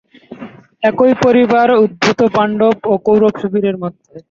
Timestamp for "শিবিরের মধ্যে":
3.41-4.13